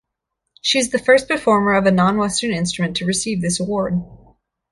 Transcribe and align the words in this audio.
She 0.63 0.79
is 0.79 0.89
the 0.89 0.97
first 0.97 1.27
performer 1.27 1.73
of 1.73 1.85
a 1.85 1.91
non-Western 1.91 2.49
instrument 2.53 2.97
to 2.97 3.05
receive 3.05 3.39
this 3.41 3.59
award. 3.59 4.01